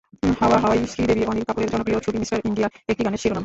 [0.39, 3.39] হাওয়া হাওয়াই শ্রীদেবী-অনিল কাপুরের জনপ্রিয় ছবি মিস্টার ইন্ডিয়ার একটি গানের শিরোনাম।